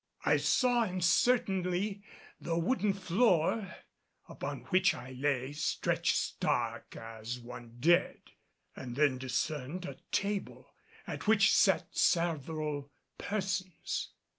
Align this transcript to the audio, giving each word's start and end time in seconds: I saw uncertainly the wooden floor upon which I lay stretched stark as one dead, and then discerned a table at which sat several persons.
I 0.25 0.37
saw 0.37 0.81
uncertainly 0.81 2.01
the 2.39 2.57
wooden 2.57 2.91
floor 2.91 3.75
upon 4.27 4.61
which 4.69 4.95
I 4.95 5.11
lay 5.11 5.53
stretched 5.53 6.15
stark 6.15 6.95
as 6.95 7.39
one 7.39 7.75
dead, 7.79 8.17
and 8.75 8.95
then 8.95 9.19
discerned 9.19 9.85
a 9.85 9.97
table 10.11 10.71
at 11.05 11.27
which 11.27 11.53
sat 11.55 11.95
several 11.95 12.91
persons. 13.19 14.09